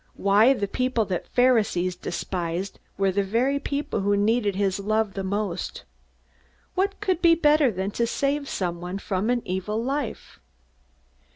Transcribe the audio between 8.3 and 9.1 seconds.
somebody